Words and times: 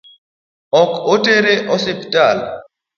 Ok 0.81 0.91
otere 1.13 1.55
osiptal? 1.75 2.37